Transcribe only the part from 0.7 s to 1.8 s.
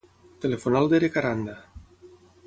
al Derek Aranda.